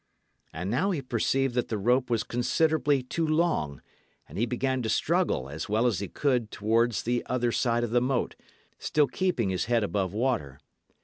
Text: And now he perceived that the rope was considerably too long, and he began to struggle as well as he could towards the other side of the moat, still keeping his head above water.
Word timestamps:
And 0.51 0.71
now 0.71 0.89
he 0.89 0.99
perceived 0.99 1.53
that 1.53 1.67
the 1.67 1.77
rope 1.77 2.09
was 2.09 2.23
considerably 2.23 3.03
too 3.03 3.27
long, 3.27 3.83
and 4.27 4.35
he 4.39 4.47
began 4.47 4.81
to 4.81 4.89
struggle 4.89 5.47
as 5.47 5.69
well 5.69 5.85
as 5.85 5.99
he 5.99 6.07
could 6.07 6.49
towards 6.49 7.03
the 7.03 7.23
other 7.27 7.51
side 7.51 7.83
of 7.83 7.91
the 7.91 8.01
moat, 8.01 8.33
still 8.79 9.05
keeping 9.05 9.49
his 9.51 9.65
head 9.65 9.83
above 9.83 10.11
water. 10.11 10.57